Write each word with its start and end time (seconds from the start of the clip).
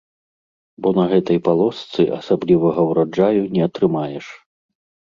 Бо 0.85 0.89
на 0.99 1.05
гэтай 1.11 1.39
палосцы 1.49 2.09
асаблівага 2.19 2.81
ўраджаю 2.89 3.41
не 3.57 3.61
атрымаеш. 3.69 4.25